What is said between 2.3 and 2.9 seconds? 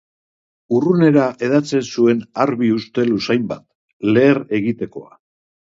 arbi